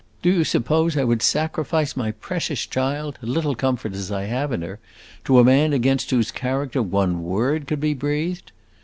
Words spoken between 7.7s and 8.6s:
be breathed?